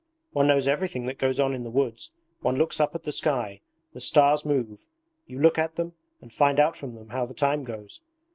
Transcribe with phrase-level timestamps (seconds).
[0.33, 2.09] One knows everything that goes on in the woods.
[2.39, 3.61] One looks up at the sky:
[3.93, 4.87] the stars move,
[5.27, 8.01] you look at them and find out from them how the time goes.